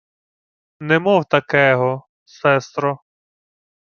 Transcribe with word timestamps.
—Не 0.87 0.97
мов 1.03 1.21
такего, 1.31 1.91
сестро. 2.37 2.89